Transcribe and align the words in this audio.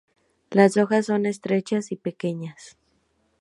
Las 0.49 0.77
hojas 0.77 1.05
son 1.05 1.27
estrechas 1.27 1.91
y 1.91 1.95
pequeñas. 1.95 2.75